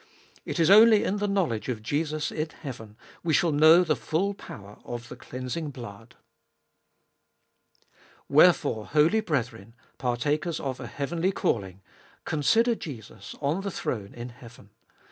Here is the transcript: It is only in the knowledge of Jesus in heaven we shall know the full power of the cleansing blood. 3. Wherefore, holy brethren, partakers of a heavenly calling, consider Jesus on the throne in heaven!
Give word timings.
It 0.45 0.59
is 0.59 0.71
only 0.71 1.03
in 1.03 1.17
the 1.17 1.27
knowledge 1.27 1.69
of 1.69 1.83
Jesus 1.83 2.31
in 2.31 2.49
heaven 2.49 2.97
we 3.23 3.35
shall 3.35 3.51
know 3.51 3.83
the 3.83 3.95
full 3.95 4.33
power 4.33 4.79
of 4.83 5.09
the 5.09 5.15
cleansing 5.15 5.69
blood. 5.69 6.15
3. 7.81 7.87
Wherefore, 8.27 8.87
holy 8.87 9.19
brethren, 9.21 9.75
partakers 9.99 10.59
of 10.59 10.79
a 10.79 10.87
heavenly 10.87 11.31
calling, 11.31 11.83
consider 12.25 12.73
Jesus 12.73 13.35
on 13.41 13.61
the 13.61 13.69
throne 13.69 14.15
in 14.15 14.29
heaven! 14.29 14.71